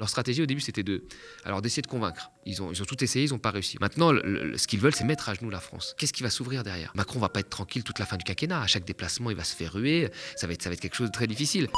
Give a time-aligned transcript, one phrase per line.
[0.00, 1.02] Leur stratégie au début, c'était de,
[1.44, 2.30] alors d'essayer de convaincre.
[2.46, 3.78] Ils ont, ils ont tout essayé, ils n'ont pas réussi.
[3.80, 5.96] Maintenant, ce qu'ils veulent, c'est mettre à genoux la France.
[5.98, 6.92] Qu'est-ce qui va s'ouvrir derrière?
[6.94, 8.62] Macron va pas être tranquille toute la fin du quinquennat.
[8.62, 10.08] À chaque déplacement, il va se faire ruer.
[10.36, 11.68] Ça va être, ça va être quelque chose de très difficile.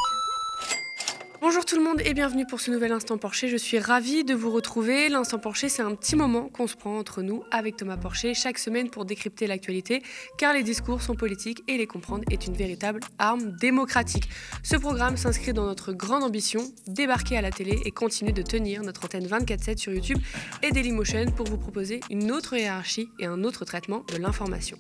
[1.51, 3.49] Bonjour tout le monde et bienvenue pour ce nouvel Instant Porcher.
[3.49, 5.09] Je suis ravie de vous retrouver.
[5.09, 8.57] L'Instant Porcher, c'est un petit moment qu'on se prend entre nous avec Thomas Porcher chaque
[8.57, 10.01] semaine pour décrypter l'actualité,
[10.39, 14.29] car les discours sont politiques et les comprendre est une véritable arme démocratique.
[14.62, 18.85] Ce programme s'inscrit dans notre grande ambition, débarquer à la télé et continuer de tenir
[18.85, 20.19] notre antenne 24-7 sur YouTube
[20.62, 24.79] et Dailymotion pour vous proposer une autre hiérarchie et un autre traitement de l'information.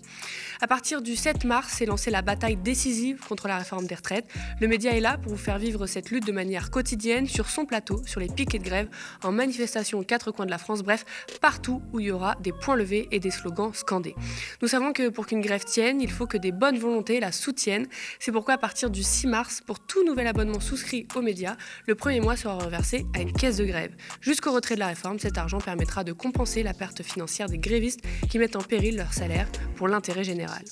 [0.60, 4.30] À partir du 7 mars, s'est lancée la bataille décisive contre la réforme des retraites.
[4.60, 7.64] Le média est là pour vous faire vivre cette lutte de manière quotidienne sur son
[7.64, 8.88] plateau, sur les piquets de grève,
[9.22, 11.04] en manifestation aux quatre coins de la France, bref,
[11.40, 14.14] partout où il y aura des points levés et des slogans scandés.
[14.60, 17.86] Nous savons que pour qu'une grève tienne, il faut que des bonnes volontés la soutiennent.
[18.18, 21.94] C'est pourquoi à partir du 6 mars, pour tout nouvel abonnement souscrit aux médias, le
[21.94, 23.94] premier mois sera reversé à une caisse de grève.
[24.20, 28.00] Jusqu'au retrait de la réforme, cet argent permettra de compenser la perte financière des grévistes
[28.28, 30.62] qui mettent en péril leur salaire pour l'intérêt général.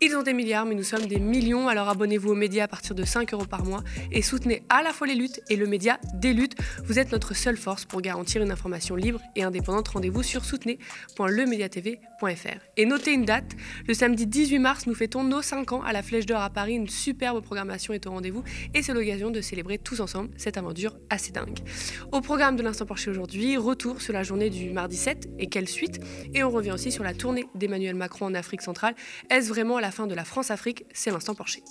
[0.00, 2.94] Ils ont des milliards, mais nous sommes des millions, alors abonnez-vous aux médias à partir
[2.94, 5.98] de 5 euros par mois et soutenez à la fois les luttes et le média
[6.14, 6.56] des luttes.
[6.84, 9.88] Vous êtes notre seule force pour garantir une information libre et indépendante.
[9.88, 12.60] Rendez-vous sur soutenez.lemediatv.fr.
[12.76, 13.52] Et notez une date,
[13.86, 16.74] le samedi 18 mars, nous fêtons nos 5 ans à la Flèche d'Or à Paris.
[16.74, 18.42] Une superbe programmation est au rendez-vous
[18.74, 21.58] et c'est l'occasion de célébrer tous ensemble cette aventure assez dingue.
[22.12, 25.68] Au programme de l'Instant Porché aujourd'hui, retour sur la journée du mardi 7 et quelle
[25.68, 26.00] suite?
[26.34, 28.94] Et on revient aussi sur la tournée d'Emmanuel Macron en Afrique centrale.
[29.30, 30.84] Est-ce vraiment la fin de la France-Afrique?
[30.92, 31.62] C'est l'Instant Porché.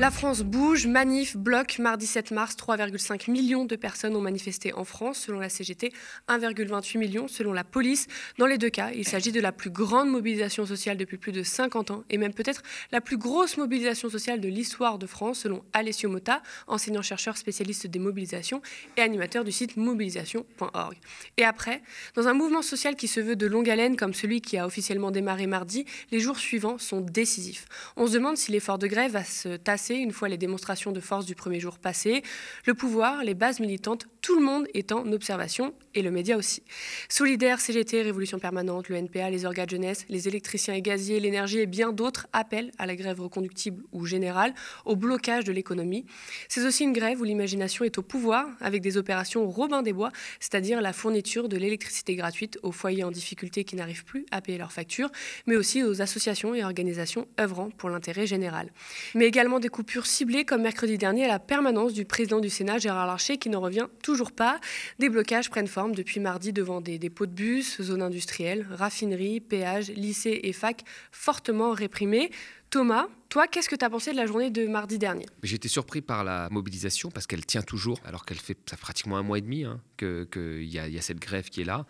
[0.00, 1.78] La France bouge, manif, bloc.
[1.78, 5.18] Mardi 7 mars, 3,5 millions de personnes ont manifesté en France.
[5.18, 5.92] Selon la CGT,
[6.28, 8.08] 1,28 million selon la police.
[8.36, 11.44] Dans les deux cas, il s'agit de la plus grande mobilisation sociale depuis plus de
[11.44, 15.62] 50 ans et même peut-être la plus grosse mobilisation sociale de l'histoire de France, selon
[15.72, 18.62] Alessio Motta, enseignant-chercheur spécialiste des mobilisations
[18.96, 20.96] et animateur du site mobilisation.org.
[21.36, 21.82] Et après,
[22.16, 25.12] dans un mouvement social qui se veut de longue haleine comme celui qui a officiellement
[25.12, 27.66] démarré mardi, les jours suivants sont décisifs.
[27.96, 31.00] On se demande si l'effort de grève va se tasser une fois les démonstrations de
[31.00, 32.22] force du premier jour passées.
[32.64, 36.62] Le pouvoir, les bases militantes, tout le monde est en observation et le média aussi.
[37.08, 41.66] Solidaire, CGT, Révolution permanente, le NPA, les organes jeunesse, les électriciens et gaziers, l'énergie et
[41.66, 44.54] bien d'autres appellent à la grève reconductible ou générale,
[44.86, 46.06] au blocage de l'économie.
[46.48, 50.10] C'est aussi une grève où l'imagination est au pouvoir avec des opérations Robin des Bois,
[50.40, 54.58] c'est-à-dire la fourniture de l'électricité gratuite aux foyers en difficulté qui n'arrivent plus à payer
[54.58, 55.10] leurs factures,
[55.46, 58.70] mais aussi aux associations et organisations œuvrant pour l'intérêt général.
[59.14, 62.78] Mais également des coupures ciblées comme mercredi dernier à la permanence du président du Sénat
[62.78, 64.60] Gérard Larcher qui n'en revient toujours pas.
[65.00, 69.90] Des blocages prennent forme depuis mardi devant des dépôts de bus, zones industrielles, raffineries, péages,
[69.90, 72.30] lycées et facs fortement réprimés.
[72.70, 75.26] Thomas, toi, qu'est-ce que tu as pensé de la journée de mardi dernier?
[75.42, 79.24] Été surpris par la mobilisation parce qu'elle tient toujours, alors qu'elle fait, ça pratiquement un
[79.24, 81.84] mois et demi hein, qu'il y, a cette grève qui est là.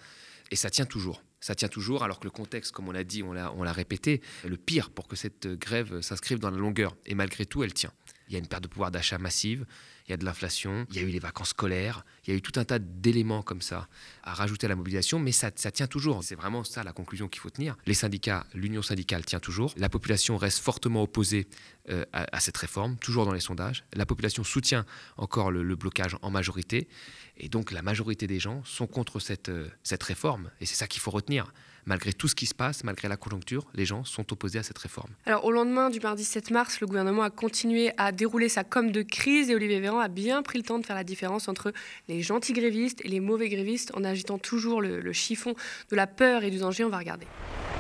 [0.50, 1.22] Et ça tient toujours.
[1.44, 4.56] Ça tient toujours, alors que le contexte, comme on l'a dit, on l'a répété, le
[4.56, 6.96] pire pour que cette grève s'inscrive dans la longueur.
[7.04, 7.92] Et malgré tout, elle tient.
[8.28, 9.66] Il y a une perte de pouvoir d'achat massive,
[10.06, 12.36] il y a de l'inflation, il y a eu les vacances scolaires, il y a
[12.36, 13.88] eu tout un tas d'éléments comme ça
[14.22, 16.22] à rajouter à la mobilisation, mais ça, tient toujours.
[16.22, 17.76] C'est vraiment ça la conclusion qu'il faut tenir.
[17.86, 19.72] Les syndicats, l'union syndicale tient toujours.
[19.76, 21.46] La population reste fortement opposée
[21.88, 23.84] euh, à, cette réforme, toujours dans les sondages.
[23.94, 24.84] La population soutient
[25.16, 26.88] encore le, blocage en majorité,
[27.36, 30.86] et donc la majorité des gens sont contre cette, euh, cette réforme, et c'est ça
[30.86, 31.52] qu'il faut retenir
[31.86, 34.78] malgré tout ce qui se passe, malgré la conjoncture, les gens sont opposés à cette
[34.78, 35.10] réforme.
[35.26, 38.90] Alors, au lendemain du mardi 7 mars, le gouvernement a continué à dérouler sa com
[38.90, 41.72] de crise et Olivier Véran a bien pris le temps de faire la différence entre
[42.08, 45.54] les gentils grévistes et les mauvais grévistes en agitant toujours le, le chiffon
[45.90, 46.84] de la peur et du danger.
[46.84, 47.26] On va regarder.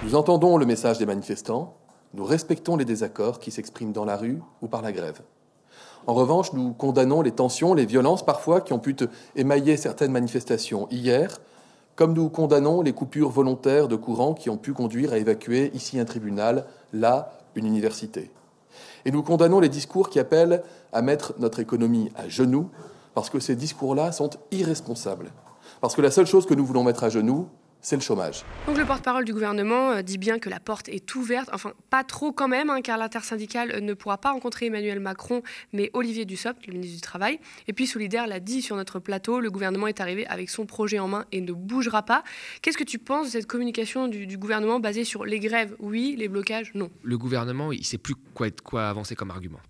[0.04, 1.78] Nous entendons le message des manifestants.
[2.14, 5.20] Nous respectons les désaccords qui s'expriment dans la rue ou par la grève.
[6.06, 8.94] En revanche, nous condamnons les tensions, les violences parfois qui ont pu
[9.36, 10.86] émailler certaines manifestations.
[10.90, 11.38] Hier,
[11.96, 15.98] comme nous condamnons les coupures volontaires de courant qui ont pu conduire à évacuer ici
[15.98, 18.30] un tribunal, là une université.
[19.04, 20.62] Et nous condamnons les discours qui appellent
[20.92, 22.70] à mettre notre économie à genoux,
[23.14, 25.30] parce que ces discours-là sont irresponsables.
[25.80, 27.48] Parce que la seule chose que nous voulons mettre à genoux,
[27.84, 28.44] c'est le chômage.
[28.66, 32.02] Donc le porte-parole du gouvernement euh, dit bien que la porte est ouverte, enfin pas
[32.02, 35.42] trop quand même, hein, car l'intersyndicale euh, ne pourra pas rencontrer Emmanuel Macron,
[35.74, 37.38] mais Olivier Dussopt, le ministre du Travail.
[37.68, 40.98] Et puis Solidaire l'a dit sur notre plateau, le gouvernement est arrivé avec son projet
[40.98, 42.24] en main et ne bougera pas.
[42.62, 45.76] Qu'est-ce que tu penses de cette communication du, gouvernement basée sur les grèves?
[45.78, 46.72] Oui, les blocages?
[46.74, 46.90] Non.
[47.02, 49.60] Le gouvernement, il ne sait plus quoi, quoi avancer comme argument.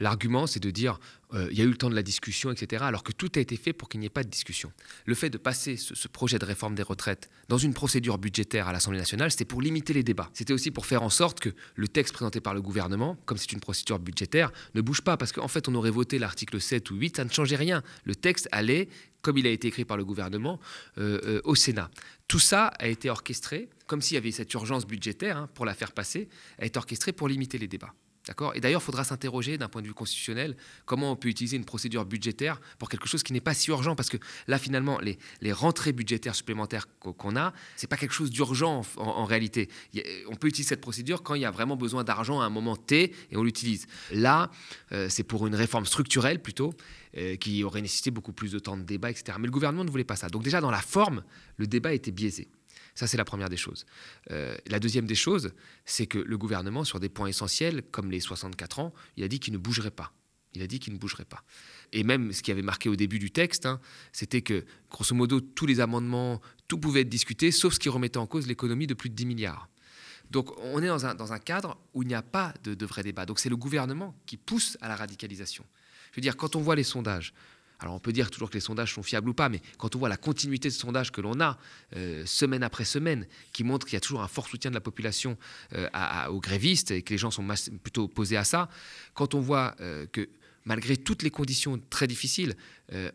[0.00, 0.98] L'argument, c'est de dire
[1.34, 3.38] euh, il y a eu le temps de la discussion, etc., alors que tout a
[3.38, 4.72] été fait pour qu'il n'y ait pas de discussion.
[5.04, 8.72] Le fait de passer ce, projet de réforme des retraites dans une procédure budgétaire à
[8.72, 10.30] l'Assemblée nationale, c'était pour limiter les débats.
[10.32, 13.52] C'était aussi pour faire en sorte que le texte présenté par le gouvernement, comme c'est
[13.52, 16.96] une procédure budgétaire, ne bouge pas, parce qu'en fait, on aurait voté l'article 7 ou
[16.96, 17.82] 8, ça ne changeait rien.
[18.04, 18.88] Le texte allait,
[19.22, 20.58] comme il a été écrit par le gouvernement,
[20.98, 21.90] euh, euh, au Sénat.
[22.26, 25.74] Tout ça a été orchestré, comme s'il y avait cette urgence budgétaire hein, pour la
[25.74, 27.94] faire passer, a été orchestré pour limiter les débats.
[28.54, 30.56] Et d'ailleurs, il faudra s'interroger d'un point de vue constitutionnel
[30.86, 33.96] comment on peut utiliser une procédure budgétaire pour quelque chose qui n'est pas si urgent.
[33.96, 34.16] Parce que
[34.46, 39.24] là, finalement, les, rentrées budgétaires supplémentaires qu'on a, ce n'est pas quelque chose d'urgent en,
[39.24, 39.68] réalité.
[40.28, 42.76] on peut utiliser cette procédure quand il y a vraiment besoin d'argent à un moment
[42.76, 43.86] T et on l'utilise.
[44.12, 44.50] Là,
[44.92, 46.72] euh, c'est pour une réforme structurelle plutôt,
[47.16, 49.36] euh, qui aurait nécessité beaucoup plus de temps de débat, etc.
[49.40, 50.28] Mais le gouvernement ne voulait pas ça.
[50.28, 51.22] Donc déjà, dans la forme,
[51.56, 52.48] le débat était biaisé.
[52.94, 53.86] Ça, c'est la première des choses.
[54.30, 55.52] Euh, la deuxième des choses,
[55.84, 59.40] c'est que le gouvernement, sur des points essentiels, comme les 64 ans, il a dit
[59.40, 60.12] qu'il ne bougerait pas.
[60.54, 61.44] Il a dit qu'il ne bougerait pas.
[61.92, 63.80] Et même ce qui avait marqué au début du texte, hein,
[64.12, 68.18] c'était que, grosso modo, tous les amendements, tout pouvait être discuté, sauf ce qui remettait
[68.18, 69.68] en cause l'économie de plus de 10 milliards.
[70.30, 73.26] Donc on est dans un, cadre où il n'y a pas de, de vrai débat.
[73.26, 75.64] Donc c'est le gouvernement qui pousse à la radicalisation.
[76.12, 77.34] Je veux dire, quand on voit les sondages,
[77.80, 79.98] alors on peut dire toujours que les sondages sont fiables ou pas, mais quand on
[79.98, 81.58] voit la continuité de sondages que l'on a
[81.96, 84.80] euh, semaine après semaine, qui montre qu'il y a toujours un fort soutien de la
[84.80, 85.36] population
[85.74, 85.88] euh,
[86.28, 87.46] aux grévistes et que les gens sont
[87.82, 88.68] plutôt opposés à ça,
[89.14, 90.28] quand on voit euh, que
[90.64, 92.54] malgré toutes les conditions très difficiles,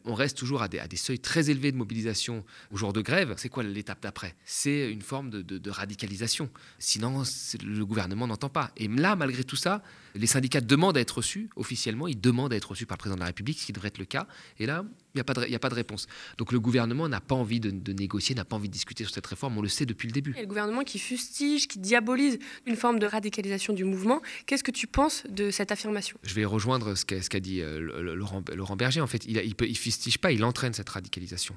[0.06, 3.34] on reste toujours à des, seuils très élevés de mobilisation au jour de grève.
[3.38, 4.36] C'est quoi l'étape d'après?
[4.46, 6.50] C'est une forme de, de radicalisation.
[6.80, 7.24] Sinon,
[7.64, 8.72] le gouvernement n'entend pas.
[8.78, 9.84] Et là, malgré tout ça,
[10.16, 13.16] les syndicats demandent à être reçus, officiellement, ils demandent à être reçus par le président
[13.16, 14.28] de la République, ce qui devrait être le cas.
[14.60, 16.08] Et là, il n'y a, pas de, a pas de réponse.
[16.38, 19.28] Donc le gouvernement n'a pas envie de, négocier, n'a pas envie de discuter sur cette
[19.28, 20.34] réforme, on le sait depuis le début.
[20.38, 24.72] Et le gouvernement qui fustige, qui diabolise une forme de radicalisation du mouvement, qu'est-ce que
[24.72, 26.18] tu penses de cette affirmation?
[26.24, 29.02] Je vais rejoindre ce qu'a dit euh, Laurent, Berger.
[29.02, 31.56] En fait, il ne fustige pas, il entraîne cette radicalisation.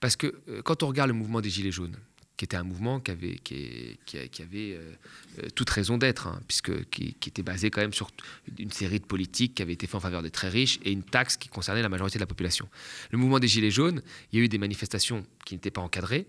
[0.00, 1.96] Parce que euh, quand on regarde le mouvement des Gilets jaunes,
[2.36, 4.94] qui était un mouvement qui avait, qui, qui, avait euh,
[5.40, 8.10] euh, toute raison d'être, hein, puisque qui, était basé quand même sur
[8.58, 11.02] une série de politiques qui avaient été faites en faveur des très riches et une
[11.02, 12.66] taxe qui concernait la majorité de la population.
[13.10, 14.00] Le mouvement des Gilets jaunes,
[14.32, 16.26] il y a eu des manifestations qui n'étaient pas encadrées,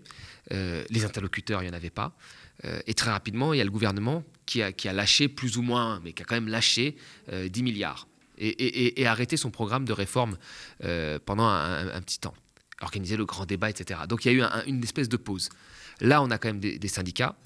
[0.50, 2.14] les interlocuteurs, il n'y en avait pas,
[2.86, 5.62] et très rapidement, il y a le gouvernement qui a, qui a lâché plus ou
[5.62, 6.96] moins, mais qui a quand même lâché
[7.32, 8.06] 10 milliards
[8.42, 10.36] et, arrêté son programme de réforme
[11.24, 12.34] pendant un, petit temps
[12.82, 14.00] organiser le grand débat, etc.
[14.08, 15.48] Donc il y a eu une espèce de pause.
[16.00, 17.36] Là, on a quand même des, syndicats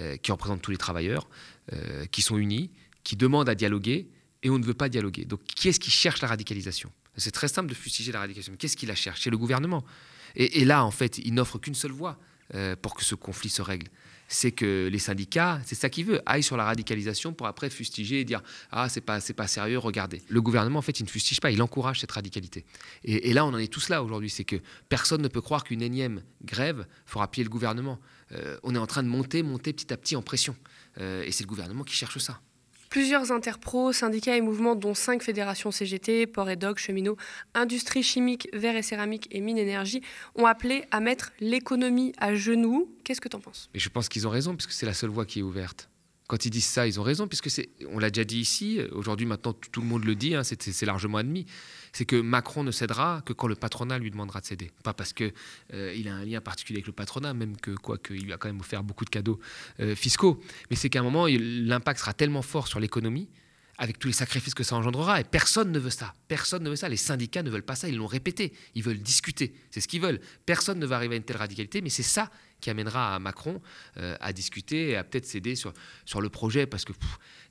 [0.00, 1.28] euh, qui représentent tous les travailleurs,
[1.72, 2.70] euh, qui sont unis,
[3.04, 4.08] qui demandent à dialoguer,
[4.42, 5.24] et on ne veut pas dialoguer.
[5.24, 6.90] Donc, qui est-ce qui cherche la radicalisation?
[7.16, 8.56] C'est très simple de fustiger la radicalisation.
[8.56, 9.84] Qu'est-ce qui la cherche C'est le gouvernement.
[10.34, 12.18] Et, là, en fait, il n'offre qu'une seule voie
[12.54, 13.88] euh, pour que ce conflit se règle
[14.32, 18.20] c'est que les syndicats, c'est ça qu'ils veulent, aillent sur la radicalisation pour après fustiger
[18.20, 20.22] et dire ah c'est pas pas sérieux, regardez.
[20.28, 22.64] Le gouvernement en fait il ne fustige pas, il encourage cette radicalité.
[23.04, 24.56] Et, là on en est tous là aujourd'hui, c'est que
[24.88, 27.98] personne ne peut croire qu'une énième grève fera plier le gouvernement.
[28.32, 30.56] Euh, on est en train de monter, monter petit à petit en pression,
[30.98, 32.40] euh, et c'est le gouvernement qui cherche ça.
[32.92, 37.16] Plusieurs interpros, syndicats et mouvements, dont cinq fédérations CGT, Port et Dog, Cheminots,
[37.54, 40.02] Industrie chimique, Verre et céramique et Mine énergie,
[40.34, 42.94] ont appelé à mettre l'économie à genoux.
[43.02, 45.24] Qu'est-ce que tu en penses Je pense qu'ils ont raison, puisque c'est la seule voie
[45.24, 45.88] qui est ouverte
[46.32, 49.26] quand ils disent ça, ils ont raison, puisque c'est, on l'a déjà dit ici, aujourd'hui
[49.26, 51.44] maintenant tout le monde le dit, hein, c'est, largement admis,
[51.92, 54.70] c'est que Macron ne cédera que quand le patronat lui demandera de céder.
[54.82, 55.34] Pas parce qu'il
[55.74, 58.48] euh, a un lien particulier avec le patronat, même que quoi qu'il lui a quand
[58.48, 59.40] même offert beaucoup de cadeaux
[59.80, 60.40] euh, fiscaux,
[60.70, 63.28] mais c'est qu'à un moment, l'impact sera tellement fort sur l'économie
[63.76, 65.20] avec tous les sacrifices que ça engendrera.
[65.20, 66.14] Et personne ne veut ça.
[66.28, 66.88] Personne ne veut ça.
[66.88, 67.88] Les syndicats ne veulent pas ça.
[67.88, 68.52] Ils l'ont répété.
[68.74, 69.52] Ils veulent discuter.
[69.70, 70.20] C'est ce qu'ils veulent.
[70.46, 72.30] Personne ne va arriver à une telle radicalité, mais c'est ça
[72.62, 73.60] qui amènera à Macron
[73.98, 75.74] euh, à discuter et à peut-être céder sur,
[76.06, 76.94] sur le projet, parce que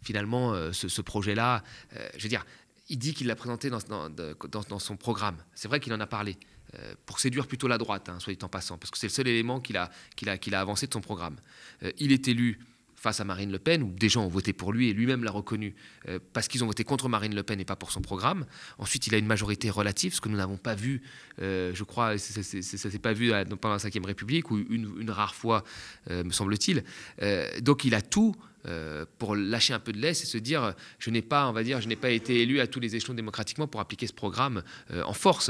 [0.01, 1.63] finalement, euh, ce, projet-là,
[1.95, 2.45] euh, je veux dire,
[2.89, 5.37] il dit qu'il l'a présenté dans, dans, son programme.
[5.53, 6.37] C'est vrai qu'il en a parlé.
[7.05, 9.27] pour séduire plutôt la droite, hein, soit dit en passant, parce que c'est le seul
[9.27, 9.91] élément qu'il a,
[10.27, 11.37] a, qu'il a avancé de son programme.
[11.99, 12.59] il est élu
[13.01, 15.31] face à Marine Le Pen, où des gens ont voté pour lui et lui-même l'a
[15.31, 15.73] reconnu
[16.07, 18.45] euh, parce qu'ils ont voté contre Marine Le Pen et pas pour son programme.
[18.77, 21.01] Ensuite, il a une majorité relative, ce que nous n'avons pas vu,
[21.41, 25.33] euh, je crois, ça ne s'est pas vu pendant la Ve République, ou une, rare
[25.33, 25.63] fois,
[26.11, 26.83] euh, me semble-t-il.
[27.61, 28.35] donc il a tout
[29.17, 31.81] pour lâcher un peu de laisse et se dire je n'ai pas on va dire
[31.81, 34.61] je n'ai pas été élu à tous les échelons démocratiquement pour appliquer ce programme
[35.03, 35.49] en force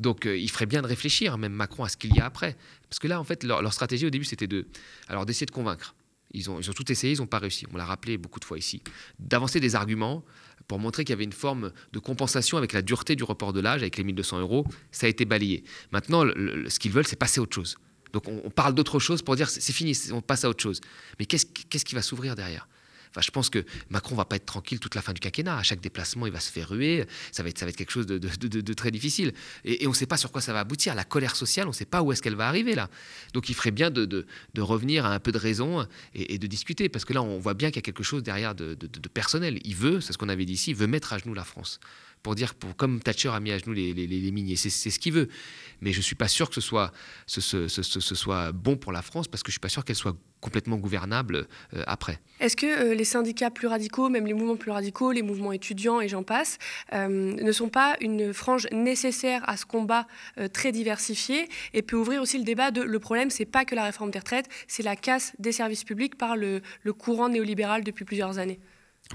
[0.00, 2.56] donc il ferait bien de réfléchir même Macron à ce qu'il y a après
[2.90, 4.66] parce que là en fait leur, leur stratégie au début c'était de
[5.06, 5.94] alors d'essayer de convaincre
[6.32, 7.66] ils ont, tout essayé, ils n'ont pas réussi.
[7.72, 8.82] On l'a rappelé beaucoup de fois ici.
[9.18, 10.24] D'avancer des arguments
[10.66, 13.60] pour montrer qu'il y avait une forme de compensation avec la dureté du report de
[13.60, 15.64] l'âge, avec les 1200 euros, ça a été balayé.
[15.90, 17.78] Maintenant, ce qu'ils veulent, c'est passer à autre chose.
[18.12, 20.80] Donc on, parle d'autre chose pour dire c'est fini, on passe à autre chose.
[21.18, 22.68] Mais qu'est-ce qui va s'ouvrir derrière?
[23.20, 25.56] Je pense que Macron va pas être tranquille toute la fin du quinquennat.
[25.56, 27.06] À chaque déplacement, il va se faire ruer.
[27.32, 29.32] Ça va être, quelque chose de, très difficile.
[29.64, 30.94] Et, on ne sait pas sur quoi ça va aboutir.
[30.94, 32.88] La colère sociale, on ne sait pas où est-ce qu'elle va arriver là.
[33.34, 34.26] Donc, il ferait bien de,
[34.58, 37.68] revenir à un peu de raison et, de discuter, parce que là, on voit bien
[37.68, 38.74] qu'il y a quelque chose derrière de,
[39.12, 39.60] personnel.
[39.64, 41.80] Il veut, c'est ce qu'on avait dit ici, il veut mettre à genoux la France
[42.22, 44.56] pour dire, comme Thatcher a mis à genoux les, les, miniers.
[44.56, 45.28] C'est ce qu'il veut.
[45.80, 46.92] Mais je ne suis pas sûr que ce soit,
[48.52, 51.48] bon pour la France parce que je ne suis pas sûr qu'elle soit complètement gouvernable
[51.74, 52.20] euh, après.
[52.40, 56.00] Est-ce que euh, les syndicats plus radicaux, même les mouvements plus radicaux, les mouvements étudiants
[56.00, 56.58] et j'en passe,
[56.92, 60.06] euh, ne sont pas une frange nécessaire à ce combat
[60.52, 63.84] très diversifié et peut ouvrir aussi le débat de le problème, c'est pas que la
[63.84, 66.60] réforme des retraites, c'est la casse des services publics par le
[66.96, 68.60] courant néolibéral depuis plusieurs années?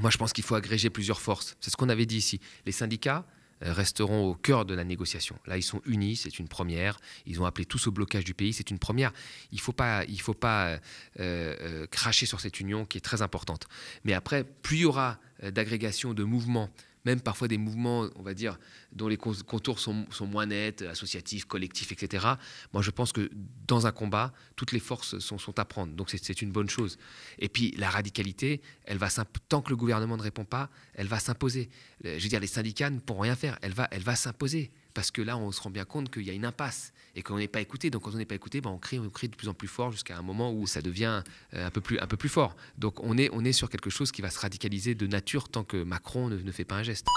[0.01, 1.55] Moi, je pense qu'il faut agréger plusieurs forces.
[1.59, 2.39] C'est ce qu'on avait dit ici.
[2.65, 3.25] Les syndicats
[3.63, 5.37] euh, resteront au cœur de la négociation.
[5.45, 6.97] Là, ils sont unis, c'est une première.
[7.25, 9.13] Ils ont appelé tous au blocage du pays, c'est une première.
[9.51, 10.77] Il ne faut pas, il euh,
[11.19, 13.67] euh, cracher sur cette union qui est très importante.
[14.03, 16.69] Mais après, plus il y aura d'agrégation de mouvements
[17.05, 18.57] même parfois des mouvements, on va dire,
[18.91, 22.25] dont les contours sont, moins nets, associatifs, collectifs, etc.
[22.73, 23.29] Moi, je pense que
[23.67, 25.93] dans un combat, toutes les forces sont, à prendre.
[25.93, 26.97] Donc, c'est une bonne chose.
[27.39, 29.09] Et puis, la radicalité, elle va
[29.49, 31.69] tant que le gouvernement ne répond pas, elle va s'imposer.
[32.03, 33.57] Je veux dire, les syndicats ne pourront rien faire.
[33.61, 36.29] Elle va, elle va s'imposer parce que là, on se rend bien compte qu'il y
[36.29, 37.89] a une impasse et qu'on n'est pas écouté.
[37.89, 39.67] Donc, quand on n'est pas écouté, ben, on, crie, on crie de plus en plus
[39.67, 41.23] fort jusqu'à un moment où ça devient
[41.53, 42.55] euh, un peu plus, un peu plus fort.
[42.77, 45.63] Donc, on est, on est sur quelque chose qui va se radicaliser de nature tant
[45.63, 47.07] que Macron ne fait pas un geste.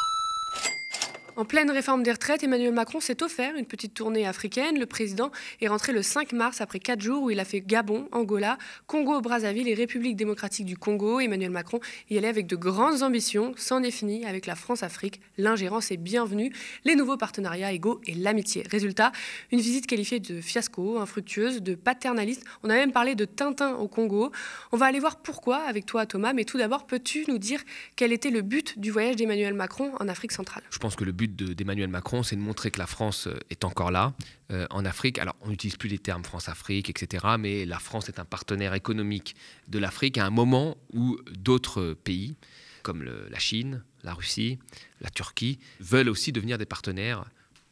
[1.39, 4.79] En pleine réforme des retraites, Emmanuel Macron s'est offert une petite tournée africaine.
[4.79, 8.09] Le président est rentré le 5 mars après quatre jours où il a fait Gabon,
[8.11, 11.21] Angola, Congo, Brazzaville et République démocratique du Congo.
[11.21, 11.79] Emmanuel Macron
[12.09, 13.53] y allait avec de grandes ambitions.
[13.59, 15.21] C'en est fini avec la France-Afrique.
[15.37, 16.51] L'ingérence est bienvenue,
[16.87, 18.65] les nouveaux partenariats égaux et l'amitié.
[18.71, 19.13] Résultat,
[19.53, 22.45] une visite qualifiée de fiasco, infructueuse, de paternaliste.
[22.63, 24.33] On a même parlé de Tintin au Congo.
[24.73, 26.33] On va aller voir pourquoi avec toi, Thomas.
[26.33, 27.61] Mais tout d'abord, peux-tu nous dire
[27.95, 30.63] quel était le but du voyage d'Emmanuel Macron en Afrique centrale?
[30.71, 33.65] Je pense que le but d'Emmanuel Macron, c'est de montrer que la France euh, est
[33.65, 34.15] encore là
[34.53, 35.19] euh, en Afrique.
[35.19, 39.37] Alors, on n'utilise plus les termes France-Afrique, etc., mais la France est un partenaire économique
[39.69, 42.37] de l'Afrique à un moment où d'autres pays,
[42.83, 44.59] comme la Chine, la Russie,
[45.01, 47.25] la Turquie, veulent aussi devenir des partenaires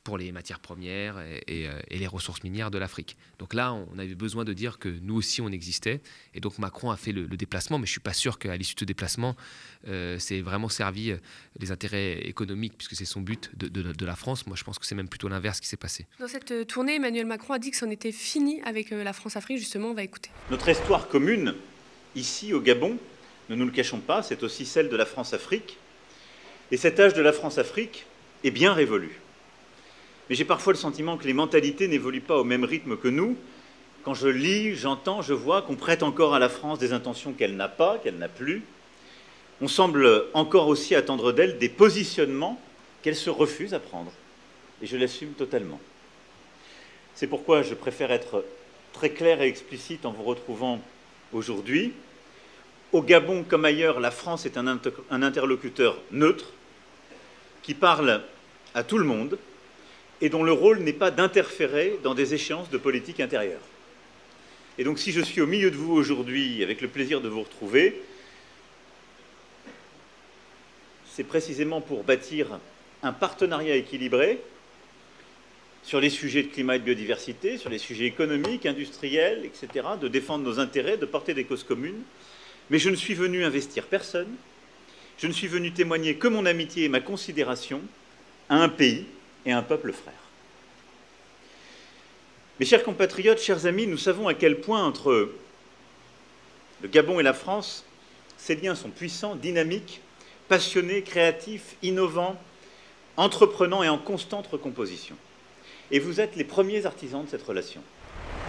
[0.05, 3.17] pour les matières premières euh, et, les ressources minières de l'Afrique.
[3.39, 6.01] Donc là, on avait besoin de dire que nous aussi, on existait.
[6.35, 8.75] Et donc Macron a fait le, déplacement, mais je ne suis pas sûr qu'à l'issue
[8.75, 9.35] de ce déplacement,
[9.89, 11.17] euh, c'est vraiment servi euh,
[11.59, 14.47] les intérêts économiques, puisque c'est son but de, la France.
[14.47, 16.07] Moi, je pense que c'est même plutôt l'inverse qui s'est passé.
[16.21, 19.59] Dans cette tournée, Emmanuel Macron a dit que c'en était fini avec la France-Afrique.
[19.59, 20.31] Justement, on va écouter.
[20.51, 21.55] Notre histoire commune,
[22.15, 22.99] ici au Gabon,
[23.49, 25.79] ne nous le cachons pas, c'est aussi celle de la France-Afrique.
[26.71, 28.05] Et cet âge de la France-Afrique
[28.43, 29.21] est bien révolu.
[30.29, 33.37] Mais j'ai parfois le sentiment que les mentalités n'évoluent pas au même rythme que nous.
[34.05, 37.57] Quand je lis, j'entends, je vois qu'on prête encore à la France des intentions qu'elle
[37.57, 38.63] n'a pas, qu'elle n'a plus.
[39.61, 42.61] On semble encore aussi attendre d'elle des positionnements
[43.03, 44.13] qu'elle se refuse à prendre.
[44.83, 45.81] Et je l'assume totalement.
[47.15, 48.45] C'est pourquoi je préfère être
[48.93, 50.81] très clair et explicite en vous retrouvant
[51.33, 51.93] aujourd'hui.
[52.93, 54.79] Au Gabon comme ailleurs, la France est un,
[55.11, 56.53] interlocuteur neutre
[57.63, 58.23] qui parle
[58.75, 59.39] à tout le monde,
[60.25, 63.61] et dont le rôle n'est pas d'interférer dans des échéances de politique intérieure.
[64.79, 67.43] Et donc si je suis au milieu de vous aujourd'hui, avec le plaisir de vous
[67.43, 68.01] retrouver,
[71.13, 72.59] c'est précisément pour bâtir
[73.03, 74.41] un partenariat équilibré
[75.83, 80.09] sur les sujets de climat et de biodiversité, sur les sujets économiques, industriels, etc., de
[80.09, 82.01] défendre nos intérêts, de porter des causes communes.
[82.71, 84.35] Mais je ne suis venu investir personne,
[85.19, 87.83] je ne suis venu témoigner que mon amitié et ma considération
[88.49, 89.05] à un pays
[89.47, 90.15] et un peuple frère.
[92.61, 95.33] Mes chers compatriotes, chers amis, nous savons à quel point entre
[96.83, 97.85] le Gabon et la France,
[98.37, 100.01] ces liens sont puissants, dynamiques,
[100.49, 102.41] passionnés, créatifs, innovants,
[103.17, 105.17] entreprenants et en constante recomposition.
[105.91, 107.83] Et vous êtes les premiers artisans de cette relation.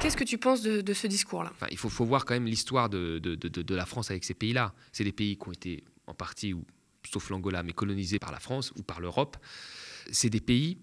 [0.02, 1.52] Qu'est-ce que tu penses de, ce discours-là?
[1.72, 4.74] Il faut, faut, voir quand même l'histoire de, de, la France avec ces pays-là.
[4.92, 6.64] C'est des pays qui ont été en partie, ou,
[7.12, 9.38] sauf l'Angola, mais colonisés par la France ou par l'Europe
[10.12, 10.78] c'est des pays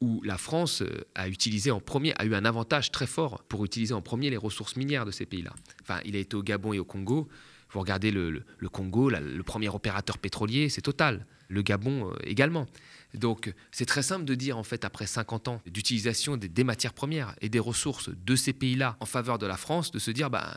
[0.00, 3.64] où la France euh, a utilisé en premier, a eu un avantage très fort pour
[3.64, 5.52] utiliser en premier les ressources minières de ces pays-là.
[5.82, 7.28] Enfin, il a été au Gabon et au Congo.
[7.70, 11.26] Vous regardez le, Congo, le premier opérateur pétrolier, c'est Total.
[11.48, 12.66] Le Gabon euh, également.
[13.14, 17.34] Donc, c'est très simple de dire, en fait, après 50 ans d'utilisation des, matières premières
[17.40, 20.54] et des ressources de ces pays-là en faveur de la France, de se dire, bah,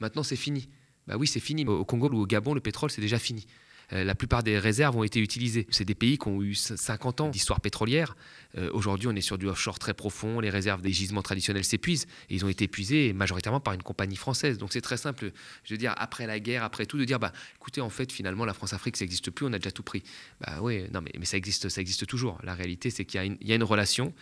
[0.00, 0.68] maintenant c'est fini.
[1.06, 1.64] Bah oui, c'est fini.
[1.66, 3.46] Au Congo ou au Gabon, le pétrole, c'est déjà fini.
[3.92, 5.66] Euh, la plupart des réserves ont été utilisées.
[5.70, 8.16] C'est des pays qui ont eu 50 ans d'histoire pétrolière.
[8.58, 12.06] Euh, aujourd'hui, on est sur du offshore très profond, les réserves des gisements traditionnels s'épuisent.
[12.28, 14.58] Et ils ont été épuisés majoritairement par une compagnie française.
[14.58, 15.32] Donc c'est très simple,
[15.64, 18.44] je veux dire, après la guerre, après tout, de dire, bah, écoutez, en fait, finalement,
[18.44, 20.02] la France-Afrique, ça n'existe plus, on a déjà tout pris.
[20.40, 22.38] Bah oui, non, mais, mais ça, existe, ça existe toujours.
[22.42, 24.12] La réalité, c'est qu'il y, a une relation.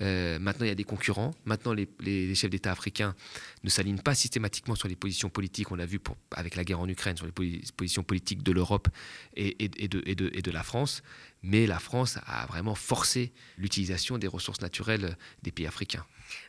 [0.00, 1.32] Euh, maintenant, il y a des concurrents.
[1.44, 3.14] Maintenant, les, chefs d'État africains
[3.64, 5.70] ne s'alignent pas systématiquement sur les positions politiques.
[5.70, 6.00] On l'a vu
[6.32, 7.32] avec la guerre en Ukraine, sur les
[7.76, 8.88] positions politiques de l'Europe
[9.36, 11.02] et, et, de, et, de, et de la France
[11.42, 16.04] mais la France a vraiment forcé l'utilisation des ressources naturelles des pays africains.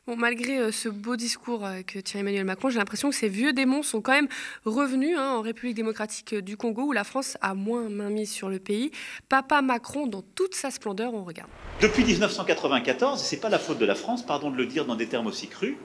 [0.07, 3.27] Bon, malgré euh, ce beau discours euh, que tient Emmanuel Macron, j'ai l'impression que ces
[3.27, 4.29] vieux démons sont quand même
[4.65, 8.59] revenus hein, en République démocratique du Congo, où la France a moins mainmise sur le
[8.59, 8.91] pays.
[9.27, 11.49] Papa Macron, dans toute sa splendeur, on regarde.
[11.81, 14.85] Depuis 1994, et ce n'est pas la faute de la France, pardon de le dire
[14.85, 15.75] dans des termes aussi crus,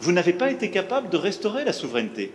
[0.00, 2.32] vous n'avez pas été capable de restaurer la souveraineté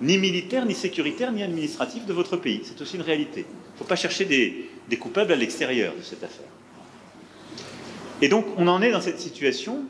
[0.00, 2.60] ni militaire, ni sécuritaire, ni administratif de votre pays.
[2.64, 3.46] C'est aussi une réalité.
[3.48, 6.46] Il ne faut pas chercher des, coupables à l'extérieur de cette affaire.
[8.22, 9.84] Et donc, on en est dans cette situation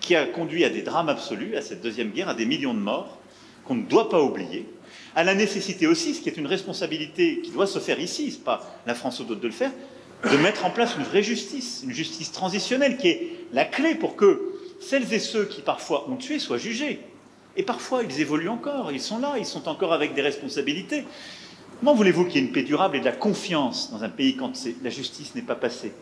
[0.00, 2.78] qui a conduit à des drames absolus, à cette deuxième guerre, à des millions de
[2.78, 3.18] morts,
[3.64, 4.66] qu'on ne doit pas oublier,
[5.16, 8.38] à la nécessité aussi, ce qui est une responsabilité qui doit se faire ici, ce
[8.38, 9.72] n'est pas la France ou d'autres de le faire,
[10.30, 14.16] de mettre en place une vraie justice, une justice transitionnelle qui est la clé pour
[14.16, 14.42] que
[14.80, 17.00] celles et ceux qui parfois ont tué soient jugés.
[17.56, 21.04] Et parfois, ils évoluent encore, ils sont là, ils sont encore avec des responsabilités.
[21.80, 24.36] Comment voulez-vous qu'il y ait une paix durable et de la confiance dans un pays
[24.36, 25.92] quand la justice n'est pas passée?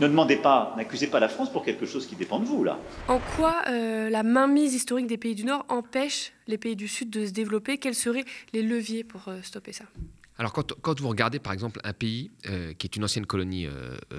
[0.00, 2.78] Ne demandez pas, n'accusez pas la France pour quelque chose qui dépend de vous, là.
[3.06, 7.10] En quoi euh, la mainmise historique des pays du Nord empêche les pays du Sud
[7.10, 7.78] de se développer?
[7.78, 9.84] Quels seraient les leviers pour euh, stopper ça?
[10.36, 13.68] Alors, quand, vous regardez, par exemple, un pays euh, qui est une ancienne colonie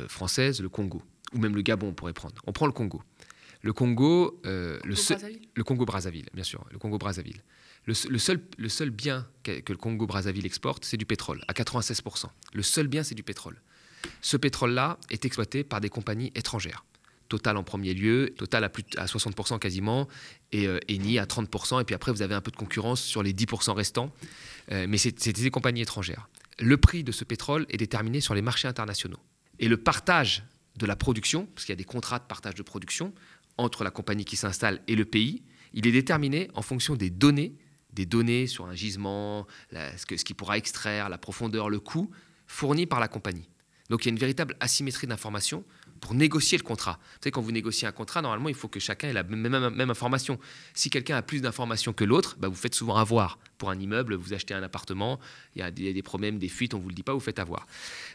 [0.08, 1.02] française, le Congo,
[1.34, 2.36] ou même le Gabon, on pourrait prendre.
[2.48, 3.02] On prend le Congo.
[3.66, 7.42] Le Congo, le, le Congo Brazzaville, bien sûr, le Congo Brazzaville.
[7.86, 12.26] Le, seul, le seul bien que, le Congo-Brazzaville exporte, c'est du pétrole, à 96%.
[12.54, 13.62] Le seul bien, c'est du pétrole.
[14.22, 16.84] Ce pétrole-là est exploité par des compagnies étrangères.
[17.30, 20.08] Total en premier lieu, Total à, plus à 60% quasiment,
[20.52, 23.22] et euh, Eni à 30%, et puis après vous avez un peu de concurrence sur
[23.22, 24.12] les 10% restants,
[24.72, 26.30] euh, mais c'est des compagnies étrangères.
[26.60, 29.20] Le prix de ce pétrole est déterminé sur les marchés internationaux.
[29.60, 30.44] Et le partage
[30.78, 33.14] de la production, parce qu'il y a des contrats de partage de production
[33.58, 35.44] entre la compagnie qui s'installe et le pays,
[35.74, 37.56] il est déterminé en fonction des données
[37.96, 42.12] des données sur un gisement, ce, qui pourra extraire, la profondeur, le coût,
[42.46, 43.50] fournis par la compagnie.
[43.90, 45.64] Donc il y a une véritable asymétrie d'information
[46.02, 47.00] pour négocier le contrat.
[47.02, 49.90] Vous savez, quand vous négociez un contrat, normalement, il faut que chacun ait la même,
[49.90, 50.40] information.
[50.74, 53.40] Si quelqu'un a plus d'informations que l'autre, bah, vous faites souvent avoir.
[53.58, 55.20] Pour un immeuble, vous achetez un appartement,
[55.56, 57.40] il y a des, problèmes, des fuites, on ne vous le dit pas, vous faites
[57.40, 57.66] avoir.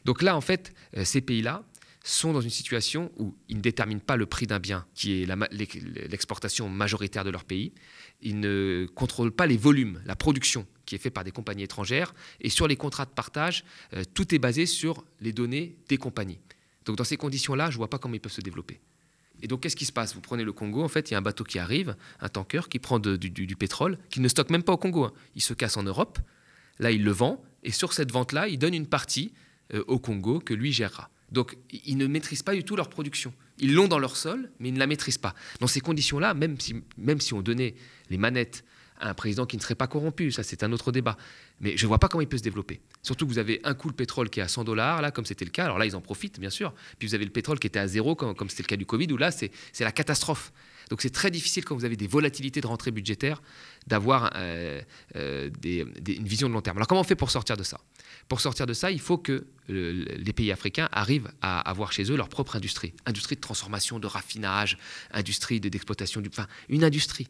[0.04, 1.64] Donc là, en fait, euh, ces pays-là,
[2.02, 5.26] sont dans une situation où ils ne déterminent pas le prix d'un bien, qui est
[6.08, 7.72] l'exportation majoritaire de leur pays.
[8.22, 12.14] Ils ne contrôlent pas les volumes, la production qui est faite par des compagnies étrangères.
[12.40, 16.40] Et sur les contrats de partage, euh, tout est basé sur les données des compagnies.
[16.84, 18.80] Donc dans ces conditions-là, je ne vois pas comment ils peuvent se développer.
[19.42, 20.14] Et donc, qu'est-ce qui se passe?
[20.14, 22.68] Vous prenez le Congo, en fait, il y a un bateau qui arrive, un tanker
[22.68, 25.04] qui prend du, pétrole, qui ne stocke même pas au Congo.
[25.04, 25.12] Hein.
[25.34, 26.18] Il se casse en Europe,
[26.78, 29.32] là, il le vend, et sur cette vente-là, il donne une partie
[29.74, 31.10] euh, au Congo que lui gérera.
[31.32, 33.32] Donc, ils ne maîtrisent pas du tout leur production.
[33.58, 35.34] Ils l'ont dans leur sol, mais ils ne la maîtrisent pas.
[35.60, 37.74] Dans ces conditions-là, même si, même si on donnait
[38.08, 38.64] les manettes
[38.98, 41.16] à un président qui ne serait pas corrompu, ça c'est un autre débat.
[41.60, 42.80] Mais je ne vois pas comment il peut se développer.
[43.02, 45.24] Surtout que vous avez un coup le pétrole qui est à 100 dollars, là, comme
[45.24, 45.64] c'était le cas.
[45.64, 46.74] Alors là, ils en profitent, bien sûr.
[46.98, 49.10] Puis vous avez le pétrole qui était à zéro, comme, c'était le cas du Covid,
[49.12, 50.52] où là, c'est la catastrophe.
[50.90, 53.40] Donc c'est très difficile quand vous avez des volatilités de rentrée budgétaire
[53.86, 54.82] d'avoir euh,
[55.16, 56.76] euh, une vision de long terme.
[56.76, 57.80] Alors comment on fait pour sortir de ça?
[58.28, 62.16] Pour sortir de ça, il faut que les pays africains arrivent à avoir chez eux
[62.16, 62.92] leur propre industrie.
[63.06, 64.78] Industrie de transformation, de raffinage,
[65.12, 67.28] industrie d'exploitation, du, enfin une industrie.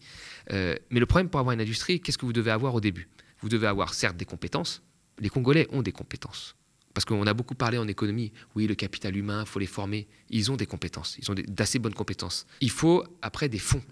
[0.53, 3.09] Euh, mais le problème pour avoir une industrie, qu'est-ce que vous devez avoir au début?
[3.41, 4.83] Vous devez avoir certes des compétences.
[5.19, 6.57] Les Congolais ont des compétences.
[6.95, 10.09] Parce qu'on a beaucoup parlé en économie, oui, le capital humain, il faut les former.
[10.29, 12.47] Ils ont des compétences, ils ont d'assez bonnes compétences.
[12.61, 13.83] Il faut après des fonds.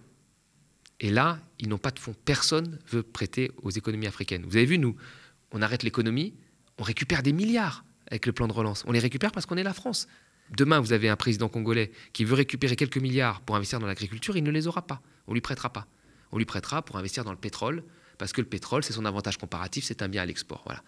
[1.01, 2.15] Et là, ils n'ont pas de fonds.
[2.25, 4.45] Personne veut prêter aux économies africaines.
[4.45, 4.97] Vous avez vu, nous,
[5.53, 6.35] on arrête l'économie,
[6.79, 8.85] on récupère des milliards avec le plan de relance.
[8.87, 10.09] On les récupère parce qu'on est la France.
[10.57, 14.37] Demain, vous avez un président congolais qui veut récupérer quelques milliards pour investir dans l'agriculture,
[14.37, 15.03] il ne les aura pas.
[15.27, 15.87] On lui prêtera pas.
[16.33, 17.85] On lui prêtera pour investir dans le pétrole,
[18.17, 20.63] parce que le pétrole, c'est son avantage comparatif, c'est un bien à l'export.
[20.65, 20.83] Voilà.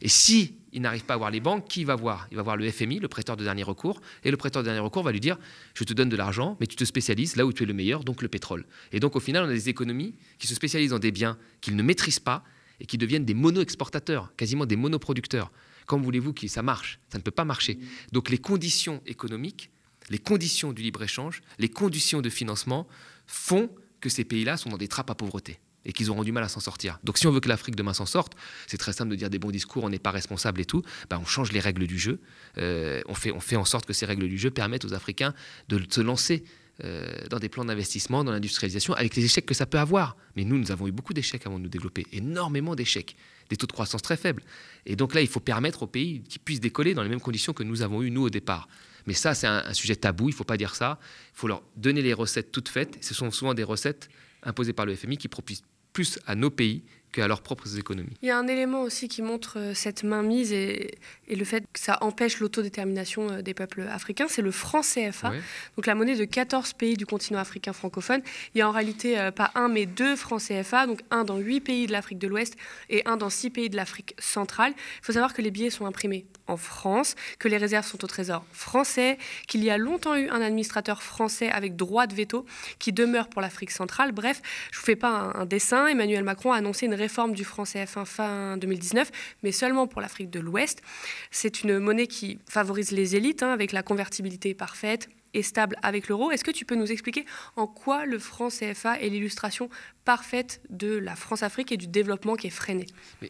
[0.00, 2.28] Et si il n'arrive pas à voir les banques, qui va voir?
[2.30, 4.80] Il va voir le FMI, le prêteur de dernier recours, et le prêteur de dernier
[4.80, 5.38] recours va lui dire
[5.74, 8.04] je te donne de l'argent, mais tu te spécialises là où tu es le meilleur,
[8.04, 8.66] donc le pétrole.
[8.92, 11.76] Et donc au final, on a des économies qui se spécialisent dans des biens qu'ils
[11.76, 12.44] ne maîtrisent pas
[12.78, 15.50] et qui deviennent des mono-exportateurs, quasiment des monoproducteurs.
[15.86, 17.00] Comment voulez-vous que ça marche?
[17.08, 17.78] Ça ne peut pas marcher.
[18.12, 19.70] Donc les conditions économiques,
[20.10, 22.86] les conditions du libre-échange, les conditions de financement
[23.26, 23.70] font
[24.02, 25.58] que ces pays-là sont dans des trappes à pauvreté.
[25.86, 26.98] Et qu'ils auront du mal à s'en sortir.
[27.04, 28.34] Donc si on veut que l'Afrique demain s'en sorte,
[28.66, 31.18] c'est très simple de dire des bons discours, on n'est pas responsable et tout, bah,
[31.20, 32.20] on change les règles du jeu,
[32.58, 35.32] euh, on, fait, on fait en sorte que ces règles du jeu permettent aux Africains
[35.68, 36.44] de se lancer
[36.84, 40.14] euh, dans des plans d'investissement, dans l'industrialisation, avec les échecs que ça peut avoir.
[40.36, 43.16] Mais nous, nous avons eu beaucoup d'échecs avant de nous développer, énormément d'échecs,
[43.48, 44.42] des taux de croissance très faibles.
[44.84, 47.54] Et donc là, il faut permettre aux pays qu'ils puissent décoller dans les mêmes conditions
[47.54, 48.68] que nous avons eues, nous, au départ.
[49.06, 50.98] Mais ça, c'est un, sujet tabou, il ne faut pas dire ça.
[51.32, 52.98] Il faut leur donner les recettes toutes faites.
[53.02, 54.10] Ce sont souvent des recettes
[54.42, 55.62] imposées par le FMI qui proposent
[55.96, 58.16] plus à nos pays qu'à leurs propres économies.
[58.22, 61.62] Il y a un élément aussi qui montre euh, cette mainmise et, et le fait
[61.72, 65.40] que ça empêche l'autodétermination euh, des peuples africains, c'est le franc CFA, Ouais.
[65.76, 68.20] donc la monnaie de 14 pays du continent africain francophone.
[68.54, 71.38] Il y a en réalité euh, pas un mais deux francs CFA, donc un dans
[71.38, 72.56] 8 pays de l'Afrique de l'Ouest
[72.90, 74.72] et un dans 6 pays de l'Afrique centrale.
[74.76, 78.06] Il faut savoir que les billets sont imprimés en France, que les réserves sont au
[78.06, 82.46] trésor français, qu'il y a longtemps eu un administrateur français avec droit de veto
[82.78, 84.12] qui demeure pour l'Afrique centrale.
[84.12, 84.40] Bref,
[84.70, 85.86] je vous fais pas un, un dessin.
[85.88, 89.10] Emmanuel Macron a annoncé une réforme du franc CFA fin 2019,
[89.42, 90.82] mais seulement pour l'Afrique de l'Ouest.
[91.30, 96.08] C'est une monnaie qui favorise les élites, hein, avec la convertibilité parfaite et stable avec
[96.08, 96.30] l'euro.
[96.30, 99.68] Est-ce que tu peux nous expliquer en quoi le franc CFA est l'illustration
[100.04, 102.86] parfaite de la France-Afrique et du développement qui est freiné?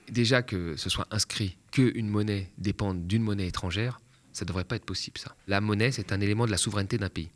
[0.09, 4.01] Déjà que ce soit inscrit qu'une monnaie dépende d'une monnaie étrangère,
[4.33, 5.35] ça ne devrait pas être possible, ça.
[5.47, 7.31] La monnaie, c'est un élément de la souveraineté d'un pays.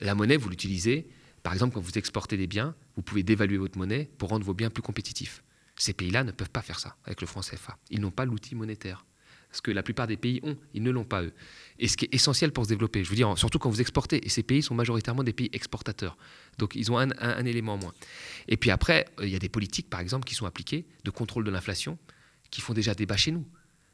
[0.00, 1.08] La monnaie, vous l'utilisez,
[1.42, 4.54] par exemple, quand vous exportez des biens, vous pouvez dévaluer votre monnaie pour rendre vos
[4.54, 5.42] biens plus compétitifs.
[5.84, 7.76] Ces pays-là ne peuvent pas faire ça avec le franc CFA.
[7.90, 9.04] Ils n'ont pas l'outil monétaire.
[9.52, 11.34] Ce que la plupart des pays ont, ils ne l'ont pas eux.
[11.78, 14.24] Et ce qui est essentiel pour se développer, je veux dire, surtout quand vous exportez,
[14.24, 16.16] et ces pays sont majoritairement des pays exportateurs.
[16.56, 17.92] Donc ils ont un, un- élément en moins.
[18.48, 21.10] Et puis après, euh, il y a des politiques, par exemple, qui sont appliquées de
[21.10, 21.98] contrôle de l'inflation,
[22.50, 23.46] qui font déjà débat chez nous,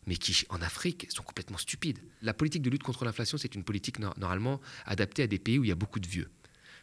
[0.07, 1.99] mais qui, en Afrique, sont complètement stupides.
[2.23, 5.59] La politique de lutte contre l'inflation, c'est une politique no- normalement adaptée à des pays
[5.59, 6.31] où il y a beaucoup de vieux.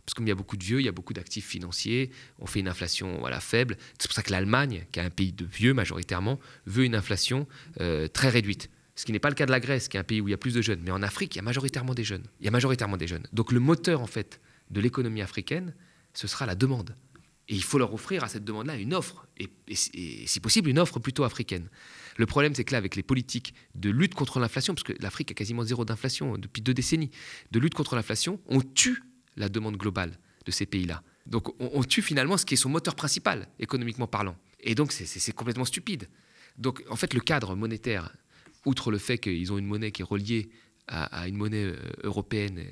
[0.08, 2.12] Parce que comme il y a beaucoup de vieux, il y a beaucoup d'actifs financiers,
[2.40, 3.76] on fait une inflation voilà, faible.
[4.00, 7.46] C'est pour ça que l'Allemagne, qui est un pays de vieux majoritairement, veut une inflation
[7.82, 8.70] euh, très réduite.
[8.96, 10.32] Ce qui n'est pas le cas de la Grèce, qui est un pays où il
[10.32, 10.80] y a plus de jeunes.
[10.82, 12.24] Mais en Afrique, il y a majoritairement des jeunes.
[12.40, 13.28] Il y a majoritairement des jeunes.
[13.34, 14.40] Donc le moteur, en fait,
[14.72, 15.76] de l'économie africaine,
[16.14, 16.96] ce sera la demande.
[17.50, 21.00] Et il faut leur offrir à cette demande-là une offre, et, si possible une offre
[21.00, 21.68] plutôt africaine.
[22.16, 25.32] Le problème, c'est que là, avec les politiques de lutte contre l'inflation, parce que l'Afrique
[25.32, 27.12] a quasiment zéro d'inflation depuis deux décennies,
[27.52, 29.04] de lutte contre l'inflation, on tue
[29.38, 31.04] la demande globale de ces pays-là.
[31.26, 34.38] Donc on, tue finalement ce qui est son moteur principal, économiquement parlant.
[34.62, 36.08] Et donc c'est- complètement stupide.
[36.58, 38.16] Donc en fait, le cadre monétaire,
[38.66, 40.50] outre le fait qu'ils ont une monnaie qui est reliée
[40.88, 42.64] à, une monnaie euh, européenne,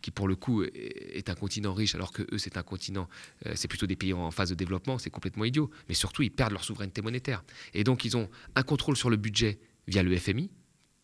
[0.00, 3.08] qui pour le coup est- est un continent riche, alors que eux c'est un continent,
[3.46, 5.68] euh, c'est plutôt des pays en phase de développement, c'est complètement idiot.
[5.88, 7.42] Mais surtout, ils perdent leur souveraineté monétaire.
[7.74, 10.50] Et donc ils ont un contrôle sur le budget via le FMI,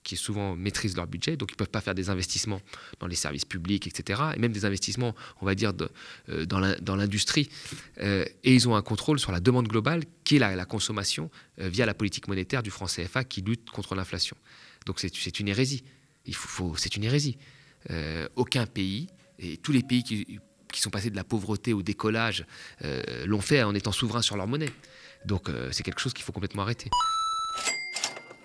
[0.05, 2.61] qui souvent maîtrisent leur budget, donc ils ne peuvent pas faire des investissements
[3.01, 5.73] dans les services publics, etc., et même des investissements, on va dire,
[6.29, 7.49] euh, dans l'in- dans l'industrie.
[8.01, 11.69] Euh, et ils ont un contrôle sur la demande globale, qui est la, consommation, euh,
[11.69, 14.37] via la politique monétaire du franc CFA qui lutte contre l'inflation.
[14.87, 15.83] Donc c'est une hérésie.
[16.33, 17.39] Faut, c'est une hérésie.
[18.37, 20.39] Aucun pays, et tous les pays qui,
[20.81, 22.45] sont passés de la pauvreté au décollage,
[23.27, 24.73] l'ont fait en étant souverains sur leur monnaie.
[25.25, 26.91] Donc c'est quelque chose qu'il faut complètement arrêter.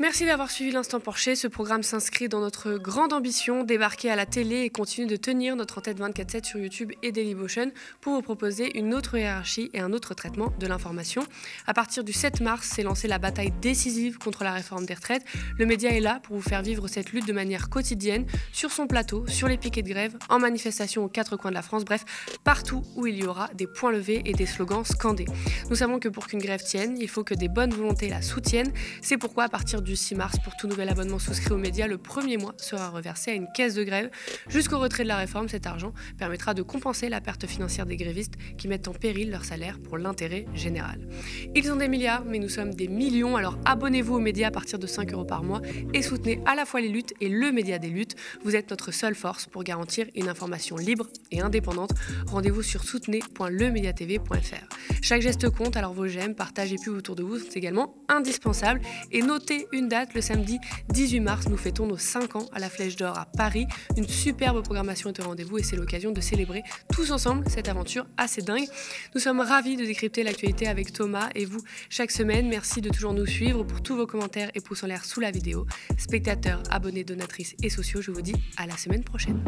[0.02, 1.36] Merci d'avoir suivi l'Instant Porcher.
[1.36, 5.58] Ce programme s'inscrit dans notre grande ambition, débarquer à la télé et continuer de tenir
[5.58, 9.92] notre en-tête 24-7 sur YouTube et Dailymotion pour vous proposer une autre hiérarchie et un
[9.92, 11.24] autre traitement de l'information.
[11.68, 15.26] À partir du 7 mars, s'est lancée la bataille décisive contre la réforme des retraites.
[15.58, 18.88] Le média est là pour vous faire vivre cette lutte de manière quotidienne, sur son
[18.88, 22.06] plateau, sur les piquets de grève, en manifestation aux quatre coins de la France, bref,
[22.46, 25.28] partout où il y aura des points levés et des slogans scandés.
[25.70, 28.72] Nous savons que pour qu'une grève tienne, il faut que des bonnes volontés la soutiennent.
[29.02, 31.98] C'est pourquoi, à partir du 6 mars, pour tout nouvel abonnement souscrit aux médias, le
[31.98, 34.10] premier mois sera reversé à une caisse de grève.
[34.48, 38.34] Jusqu'au retrait de la réforme, cet argent permettra de compenser la perte financière des grévistes
[38.58, 41.08] qui mettent en péril leur salaire pour l'intérêt général.
[41.56, 44.80] Ils ont des milliards, mais nous sommes des millions, alors abonnez-vous aux médias à partir
[44.80, 45.62] de 5 euros par mois
[45.94, 48.16] et soutenez à la fois les luttes et le média des luttes.
[48.44, 51.92] Vous êtes notre seule force pour garantir une information libre et indépendante.
[52.28, 54.68] Rendez-vous sur soutenez.lemediatv.fr.
[55.02, 58.82] Chaque geste compte, alors vos j'aime, partage et pubs autour de vous sont également indispensables.
[59.12, 62.70] Et notez une date, le samedi 18 mars, nous fêtons nos 5 ans à la
[62.70, 63.68] Flèche d'Or à Paris.
[63.96, 68.06] Une superbe programmation est au rendez-vous et c'est l'occasion de célébrer tous ensemble cette aventure
[68.18, 68.68] assez dingue.
[69.16, 72.50] Nous sommes ravis de décrypter l'actualité avec Thomas et vous chaque semaine.
[72.50, 75.32] Merci de toujours nous suivre pour tous vos commentaires et pouces en l'air sous la
[75.32, 75.66] vidéo.
[75.98, 79.44] Spectateurs, abonnés, donatrices et sociaux, je vous dis à la semaine prochaine.